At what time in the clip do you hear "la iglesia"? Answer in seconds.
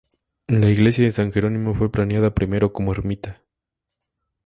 0.47-1.05